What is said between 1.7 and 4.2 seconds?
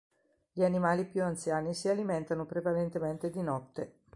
si alimentano prevalentemente di notte.